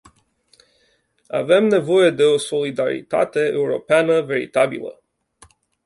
Avem 1.41 1.67
nevoie 1.75 2.09
de 2.11 2.23
o 2.23 2.37
solidaritate 2.37 3.39
europeană 3.45 4.21
veritabilă. 4.21 5.01